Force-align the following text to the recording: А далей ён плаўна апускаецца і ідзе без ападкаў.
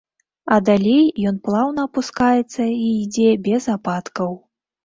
А 0.53 0.55
далей 0.69 1.05
ён 1.33 1.37
плаўна 1.47 1.85
апускаецца 1.89 2.63
і 2.85 2.89
ідзе 3.03 3.29
без 3.49 3.63
ападкаў. 3.79 4.31